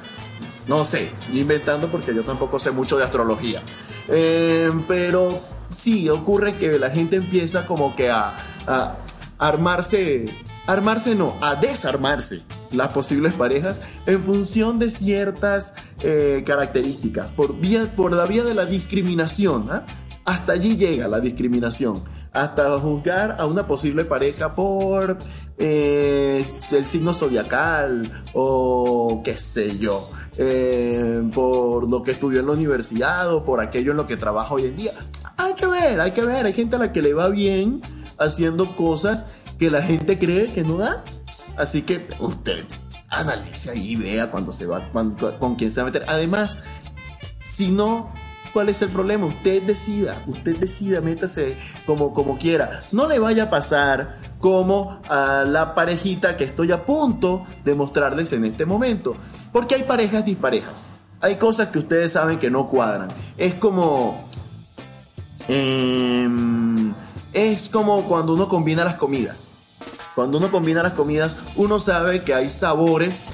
[0.68, 3.62] No sé, inventando porque yo tampoco sé mucho de astrología.
[4.10, 5.40] Eh, pero
[5.70, 8.36] sí, ocurre que la gente empieza como que a,
[8.68, 8.96] a
[9.38, 10.26] armarse,
[10.70, 12.42] armarse no, a desarmarse
[12.72, 18.54] las posibles parejas en función de ciertas eh, características, por, vía, por la vía de
[18.54, 19.66] la discriminación.
[19.72, 19.86] ¿ah?
[20.26, 22.04] Hasta allí llega la discriminación.
[22.32, 25.18] Hasta juzgar a una posible pareja por
[25.58, 30.08] eh, el signo zodiacal o qué sé yo.
[30.38, 34.54] eh, por lo que estudió en la universidad o por aquello en lo que trabaja
[34.54, 34.92] hoy en día.
[35.36, 36.46] Hay que ver, hay que ver.
[36.46, 37.82] Hay gente a la que le va bien
[38.20, 39.26] haciendo cosas
[39.60, 41.04] que la gente cree que no da.
[41.58, 42.66] Así que usted
[43.10, 44.90] analice ahí, vea cuando se va,
[45.40, 46.06] con quién se va a meter.
[46.08, 46.58] Además,
[47.42, 48.14] si no,
[48.54, 49.26] ¿cuál es el problema?
[49.26, 52.82] Usted decida, usted decida, métase como, como quiera.
[52.92, 58.32] No le vaya a pasar como a la parejita que estoy a punto de mostrarles
[58.32, 59.16] en este momento.
[59.52, 60.88] Porque hay parejas disparejas.
[61.20, 63.10] Hay cosas que ustedes saben que no cuadran.
[63.38, 64.30] Es como...
[65.50, 66.94] em,
[67.34, 69.52] es como cuando uno combina las comidas.
[70.16, 73.26] Cuando uno combina las comidas, uno sabe que hay sabores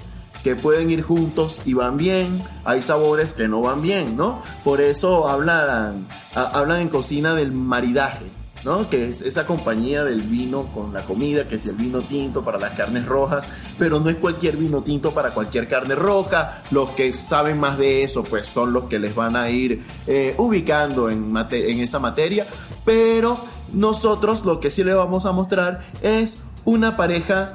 [0.44, 4.42] que pueden ir juntos y van bien, hay sabores que no van bien, ¿no?
[4.64, 8.32] Por eso hablan, ha- hablan en cocina del maridaje,
[8.66, 8.90] ¿no?
[8.90, 12.58] Que es esa compañía del vino con la comida, que es el vino tinto para
[12.58, 13.48] las carnes rojas,
[13.78, 16.64] pero no es cualquier vino tinto para cualquier carne roja.
[16.72, 20.34] Los que saben más de eso, pues son los que les van a ir eh,
[20.40, 22.48] ubicando en, en esa materia,
[22.84, 23.40] pero
[23.72, 27.54] nosotros lo que sí le vamos a mostrar es una pareja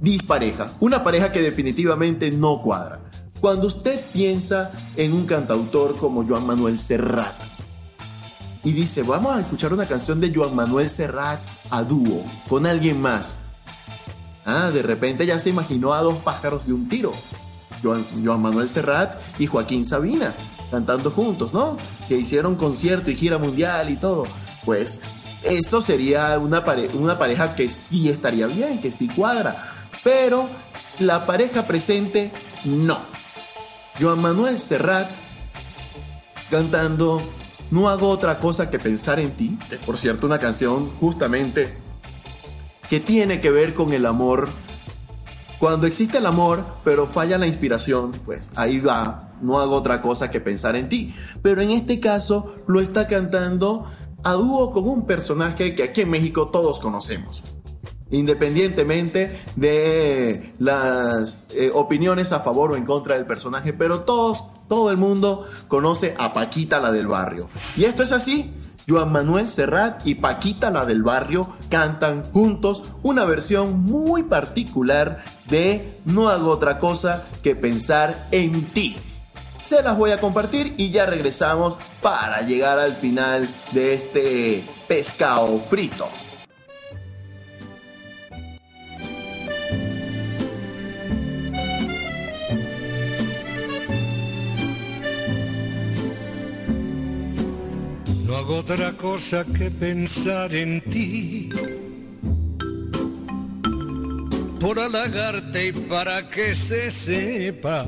[0.00, 3.00] dispareja, una pareja que definitivamente no cuadra.
[3.42, 7.55] Cuando usted piensa en un cantautor como Joan Manuel Serrat
[8.64, 11.40] y dice, vamos a escuchar una canción de Joan Manuel Serrat
[11.70, 13.36] a dúo con alguien más.
[14.44, 17.12] Ah, de repente ya se imaginó a dos pájaros de un tiro.
[17.82, 20.34] Joan, Joan Manuel Serrat y Joaquín Sabina
[20.70, 21.76] cantando juntos, ¿no?
[22.08, 24.24] Que hicieron concierto y gira mundial y todo.
[24.64, 25.00] Pues
[25.42, 29.72] eso sería una, pare- una pareja que sí estaría bien, que sí cuadra.
[30.02, 30.48] Pero
[30.98, 32.32] la pareja presente,
[32.64, 32.98] no.
[34.00, 35.10] Joan Manuel Serrat
[36.50, 37.22] cantando
[37.70, 39.58] No hago otra cosa que pensar en ti.
[39.68, 41.76] Que por cierto, una canción justamente
[42.88, 44.48] que tiene que ver con el amor.
[45.58, 49.32] Cuando existe el amor, pero falla la inspiración, pues ahí va.
[49.42, 51.14] No hago otra cosa que pensar en ti.
[51.42, 53.84] Pero en este caso lo está cantando
[54.22, 57.55] a dúo con un personaje que aquí en México todos conocemos.
[58.10, 64.90] Independientemente de las eh, opiniones a favor o en contra del personaje, pero todos, todo
[64.90, 67.48] el mundo conoce a Paquita la del barrio.
[67.76, 68.52] Y esto es así.
[68.88, 75.98] Joan Manuel Serrat y Paquita la del barrio cantan juntos una versión muy particular de
[76.04, 78.96] No hago otra cosa que pensar en ti.
[79.64, 85.58] Se las voy a compartir y ya regresamos para llegar al final de este pescado
[85.58, 86.06] frito.
[98.26, 101.48] No hago otra cosa que pensar en ti.
[104.60, 107.86] Por halagarte y para que se sepa.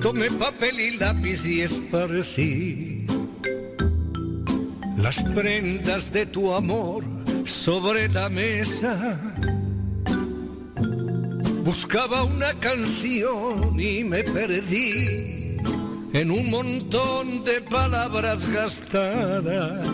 [0.00, 3.06] Tomé papel y lápiz y esparcí
[4.96, 7.04] las prendas de tu amor
[7.44, 9.20] sobre la mesa.
[11.64, 15.43] Buscaba una canción y me perdí
[16.14, 19.88] en un montón de palabras gastadas.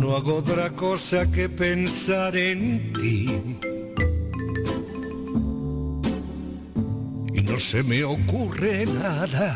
[0.00, 3.26] No hago otra cosa que pensar en ti.
[7.34, 9.54] Y no se me ocurre nada.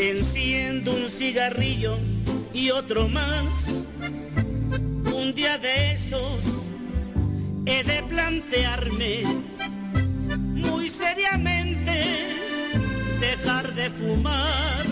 [0.00, 1.98] Enciendo un cigarrillo
[2.54, 3.66] y otro más.
[5.12, 6.70] Un día de esos
[7.66, 9.24] he de plantearme
[10.54, 12.04] muy seriamente
[13.18, 14.86] dejar de fumar.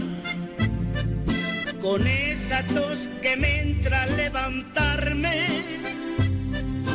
[1.80, 5.46] Con esa tos que me entra al levantarme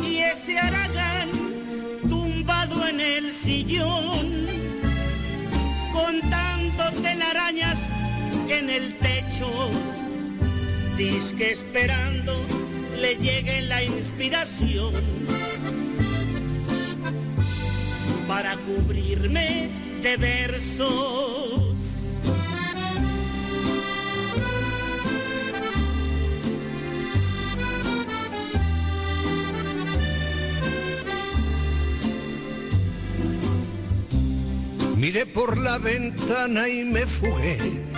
[0.06, 1.30] y ese aragán
[2.10, 4.46] tumbado en el sillón,
[5.94, 7.91] contando telarañas
[8.58, 9.50] en el techo,
[10.96, 12.46] disque esperando
[13.00, 14.94] le llegue la inspiración
[18.28, 19.70] para cubrirme
[20.02, 21.62] de versos.
[34.96, 37.91] Miré por la ventana y me fugué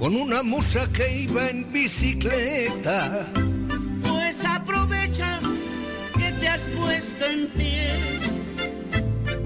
[0.00, 3.26] con una musa que iba en bicicleta.
[4.02, 5.38] Pues aprovecha
[6.16, 7.90] que te has puesto en pie.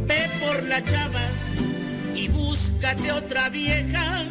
[0.07, 1.27] Ve por la chava
[2.15, 4.25] y búscate otra vieja.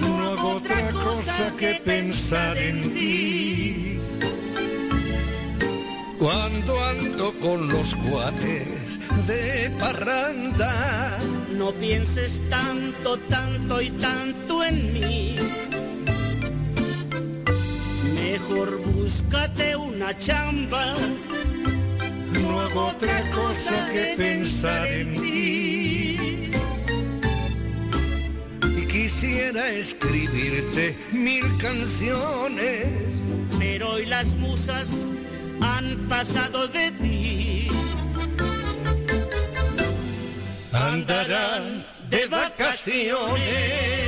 [0.00, 4.00] No hago otra cosa que pensar en ti.
[6.18, 11.18] Cuando ando con los cuates de parranda,
[11.62, 15.36] No pienses tanto, tanto y tanto en mí.
[18.20, 20.96] Mejor búscate una chamba.
[22.32, 26.50] no hago otra cosa que pensar en ti.
[28.76, 32.88] Y quisiera escribirte mil canciones,
[33.60, 34.88] Pero hoy las musas
[35.60, 37.11] han pasado de ti.
[40.92, 44.01] Andarán de vacaciones.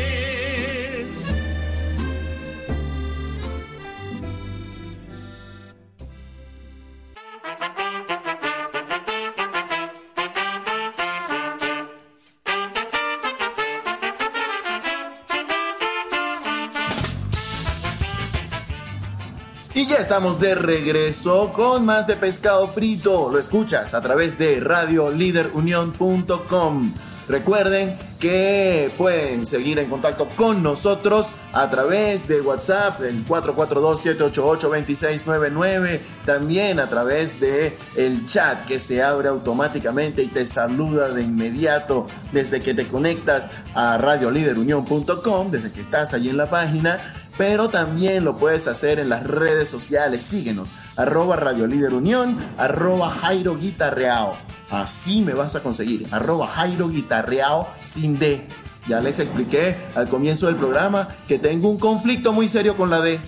[19.94, 23.28] Ya estamos de regreso con más de pescado frito.
[23.30, 26.92] Lo escuchas a través de radioliderunión.com.
[27.28, 36.00] Recuerden que pueden seguir en contacto con nosotros a través de WhatsApp, el 442-788-2699.
[36.26, 42.08] También a través de el chat que se abre automáticamente y te saluda de inmediato
[42.32, 47.00] desde que te conectas a radioliderunión.com, desde que estás allí en la página
[47.36, 50.22] pero también lo puedes hacer en las redes sociales.
[50.22, 54.36] Síguenos, arroba Radio Líder Unión, arroba Jairo Guitarreao.
[54.70, 58.46] Así me vas a conseguir, arroba Jairo Guitarreao sin D.
[58.86, 63.00] Ya les expliqué al comienzo del programa que tengo un conflicto muy serio con la
[63.00, 63.18] D.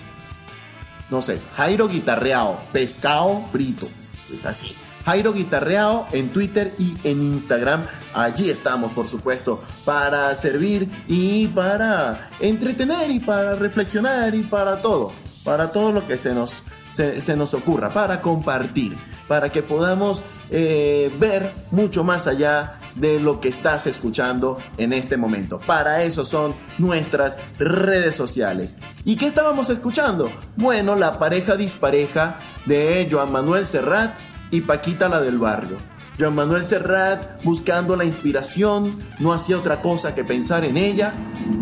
[1.11, 3.89] No sé, Jairo Guitarreao, pescado frito.
[4.35, 4.77] Es así.
[5.07, 7.87] Jairo Guitarreao en Twitter y en Instagram.
[8.13, 15.13] Allí estamos, por supuesto, para servir y para entretener y para reflexionar y para todo.
[15.45, 18.99] Para todo lo que se nos, se, nos ocurra, para compartir,
[19.29, 25.17] para que podamos eh, ver mucho más allá de lo que estás escuchando en este
[25.17, 25.61] momento.
[25.61, 28.77] Para eso son nuestras redes sociales.
[29.05, 30.33] ¿Y qué estábamos escuchando?
[30.57, 34.17] Bueno, la pareja dispareja de Joan Manuel Serrat
[34.51, 35.77] y Paquita la del barrio.
[36.19, 41.13] Joan Manuel Serrat, buscando la inspiración, no hacía otra cosa que pensar en ella,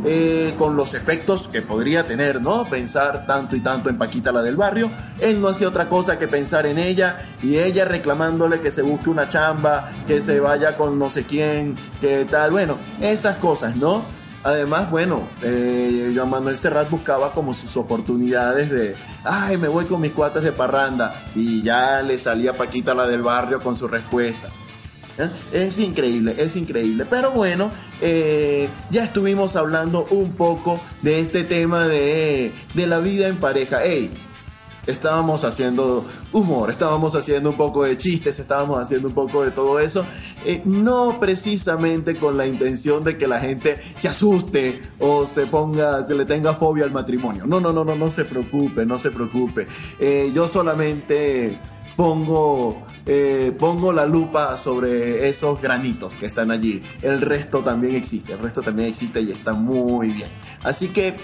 [0.05, 2.65] eh, con los efectos que podría tener, ¿no?
[2.69, 4.91] Pensar tanto y tanto en Paquita la del barrio.
[5.19, 9.11] Él no hacía otra cosa que pensar en ella y ella reclamándole que se busque
[9.11, 12.53] una chamba, que se vaya con no sé quién, que tal.
[12.53, 14.05] Bueno, esas cosas, ¿no?
[14.45, 20.03] Además, bueno, eh, Joan Manuel Serrat buscaba como sus oportunidades de, ay, me voy con
[20.03, 21.25] mis cuates de parranda.
[21.35, 24.51] Y ya le salía Paquita la del barrio con su respuesta.
[25.17, 25.31] ¿Eh?
[25.53, 27.07] Es increíble, es increíble.
[27.09, 27.71] Pero bueno,
[28.03, 33.83] eh, ya estuvimos hablando un poco de este tema de, de la vida en pareja.
[33.83, 34.11] Ey,
[34.87, 36.05] estábamos haciendo
[36.35, 40.05] humor, estábamos haciendo un poco de chistes, estábamos haciendo un poco de todo eso,
[40.45, 46.05] eh, no precisamente con la intención de que la gente se asuste o se ponga,
[46.05, 47.47] se le tenga fobia al matrimonio.
[47.47, 49.67] No, no, no, no, no se preocupe, no se preocupe.
[49.99, 51.61] Eh, yo solamente
[51.97, 56.81] pongo, eh, pongo la lupa sobre esos granitos que están allí.
[57.03, 60.29] El resto también existe, el resto también existe y está muy bien.
[60.65, 61.15] Así que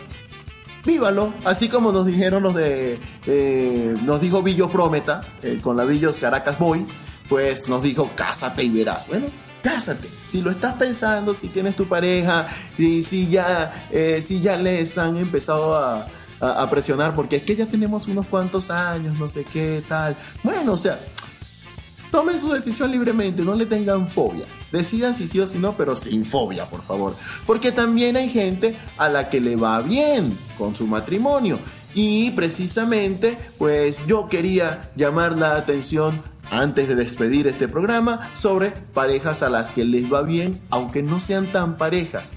[0.85, 5.85] vívalo, así como nos dijeron los de, eh, nos dijo Villo Frometa, eh, con la
[5.85, 6.89] Villos Caracas Boys,
[7.29, 9.07] pues nos dijo, cásate y verás.
[9.07, 9.27] Bueno,
[9.63, 10.09] cásate.
[10.27, 14.99] Si lo estás pensando, si tienes tu pareja y si ya, eh, si ya les
[14.99, 16.07] han empezado a,
[16.41, 20.17] a- a presionar, porque es que ya tenemos unos cuantos años, no sé qué tal.
[20.43, 20.99] Bueno, o sea,
[22.11, 24.45] Tomen su decisión libremente, no le tengan fobia.
[24.73, 27.15] Decidan si sí o si no, pero sin fobia, por favor.
[27.47, 31.59] Porque también hay gente a la que le va bien con su matrimonio.
[31.95, 39.43] Y precisamente, pues yo quería llamar la atención antes de despedir este programa sobre parejas
[39.43, 42.37] a las que les va bien, aunque no sean tan parejas.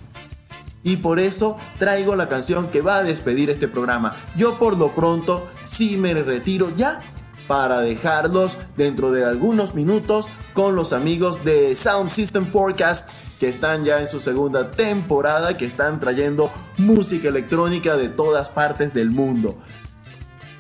[0.84, 4.16] Y por eso traigo la canción que va a despedir este programa.
[4.36, 7.00] Yo por lo pronto sí me retiro ya
[7.48, 13.84] para dejarlos dentro de algunos minutos con los amigos de Sound System Forecast que están
[13.84, 19.58] ya en su segunda temporada, que están trayendo música electrónica de todas partes del mundo.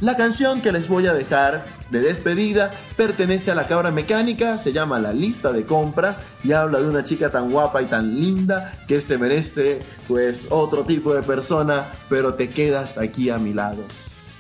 [0.02, 4.74] La canción que les voy a dejar de despedida pertenece a la cabra mecánica, se
[4.74, 8.74] llama La lista de compras y habla de una chica tan guapa y tan linda
[8.88, 13.82] que se merece pues otro tipo de persona, pero te quedas aquí a mi lado.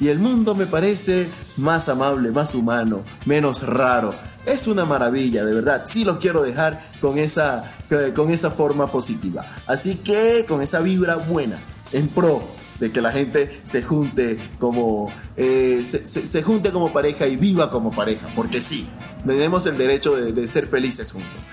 [0.03, 4.13] Y el mundo me parece más amable, más humano, menos raro.
[4.45, 5.85] Es una maravilla, de verdad.
[5.87, 7.73] Sí los quiero dejar con esa,
[8.13, 9.45] con esa forma positiva.
[9.65, 11.57] Así que con esa vibra buena,
[11.93, 12.43] en pro
[12.81, 17.89] de que la gente se junte como eh, se, junte como pareja y viva como
[17.89, 18.85] pareja, porque sí,
[19.25, 21.47] tenemos el derecho de, de ser felices juntos.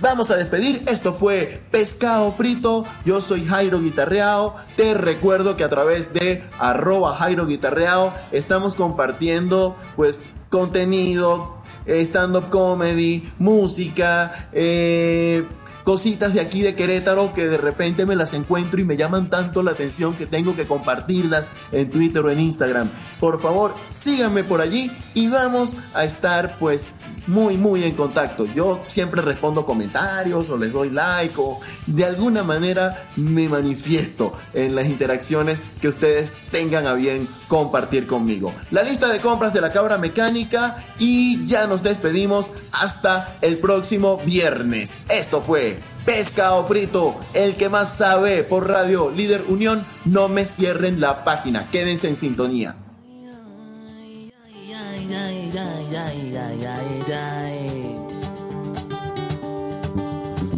[0.00, 5.68] Vamos a despedir, esto fue Pescado Frito, yo soy Jairo Guitarreao, te recuerdo que a
[5.68, 15.44] través de arroba Jairo Guitarreao estamos compartiendo pues contenido, eh, stand-up comedy, música, eh,
[15.84, 19.62] cositas de aquí de Querétaro que de repente me las encuentro y me llaman tanto
[19.62, 22.90] la atención que tengo que compartirlas en Twitter o en Instagram.
[23.18, 26.94] Por favor, síganme por allí y vamos a estar pues
[27.26, 28.46] muy muy en contacto.
[28.46, 34.74] Yo siempre respondo comentarios o les doy like o de alguna manera me manifiesto en
[34.74, 38.52] las interacciones que ustedes tengan a bien compartir conmigo.
[38.70, 44.20] La lista de compras de la cabra mecánica y ya nos despedimos hasta el próximo
[44.24, 44.96] viernes.
[45.08, 45.78] Esto fue
[46.10, 49.86] Pescado Frito, el que más sabe por Radio Líder Unión.
[50.04, 52.74] No me cierren la página, quédense en sintonía.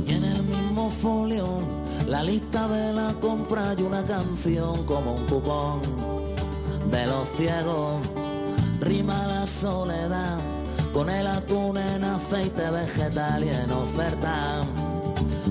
[0.06, 1.46] Y en el mismo folio,
[2.06, 5.82] la lista de la compra y una canción como un cupón
[6.90, 8.00] de los ciegos.
[8.80, 10.38] Rima la soledad
[10.94, 14.64] con el atún en aceite vegetal y en oferta.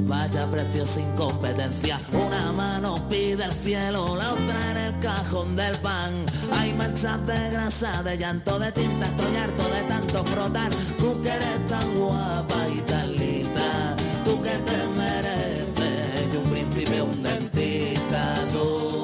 [0.08, 5.76] Vaya precio sin competencia, una mano pide el cielo, la otra en el cajón del
[5.78, 6.14] pan.
[6.60, 10.72] Hay manchas de grasa, de llanto, de tinta, estoy harto de tanto frotar.
[10.98, 13.96] Tú que eres tan guapa y tan linda,
[14.26, 19.04] tú que te mereces, y un príncipe, un dentista, tú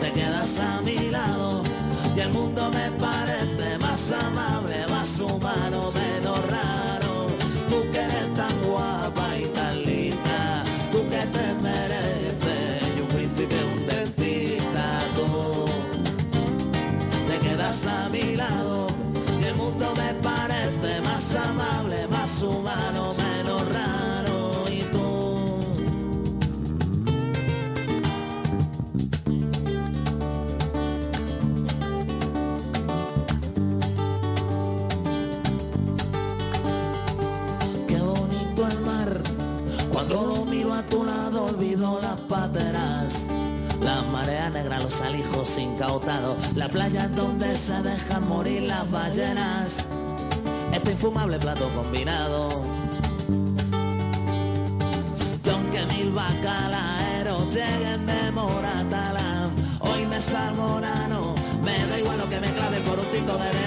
[0.00, 1.62] te quedas a mi lado
[2.16, 5.92] y el mundo me parece más amable, más humano,
[42.28, 43.26] pateras.
[43.80, 46.36] La marea negra, los alijos incautados.
[46.54, 49.84] La playa donde se dejan morir las ballenas.
[50.72, 52.64] Este infumable plato combinado.
[55.44, 59.50] Y aunque mil bacalaeros lleguen de Moratalán,
[59.80, 61.34] hoy me salgo nano.
[61.62, 63.65] Me da igual lo que me clave por un tito de verano.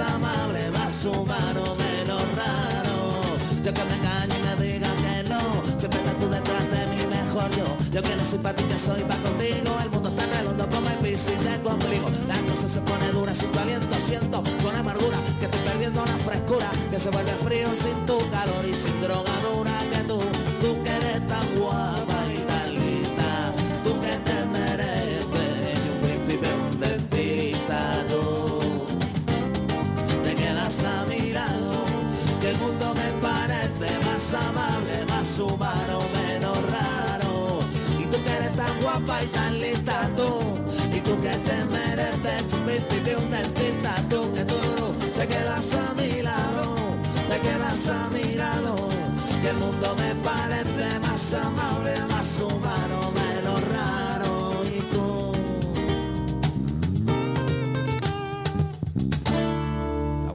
[0.00, 2.96] Amable, más humano, menos raro.
[3.64, 5.40] Yo que me engañe y me diga que no,
[5.78, 7.66] siempre estás tú detrás de mi mejor yo.
[7.92, 9.70] Yo que no soy para ti, que soy para contigo.
[9.82, 12.08] El mundo está redondo como el piscín de tu ombligo.
[12.26, 16.16] La cosa se pone dura, sin tu aliento siento con amargura que estoy perdiendo la
[16.24, 20.20] frescura, que se vuelve frío sin tu calor y sin drogadura que tú,
[20.60, 22.17] tú que eres tan guapa
[51.30, 51.77] te